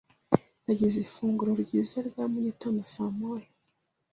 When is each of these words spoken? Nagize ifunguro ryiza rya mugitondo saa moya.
Nagize 0.65 0.95
ifunguro 1.01 1.51
ryiza 1.63 1.97
rya 2.09 2.23
mugitondo 2.31 2.81
saa 2.93 3.11
moya. 3.17 3.49